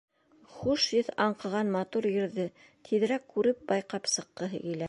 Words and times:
Хуш 0.53 0.85
еҫ 0.99 1.11
аңҡыған 1.25 1.69
матур 1.77 2.09
ерҙе 2.13 2.49
тиҙерәк 2.91 3.31
күреп-байҡап 3.37 4.15
сыҡҡыһы 4.19 4.65
килә. 4.69 4.79